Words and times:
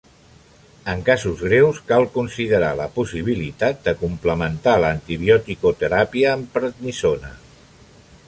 En 0.91 1.01
casos 1.09 1.41
greus 1.47 1.81
cal 1.91 2.05
considerar 2.15 2.71
la 2.79 2.87
possibilitat 2.95 3.85
de 3.89 3.93
complementar 4.01 4.75
l'antibioticoteràpia 4.85 6.35
amb 6.39 6.49
prednisona. 6.57 7.33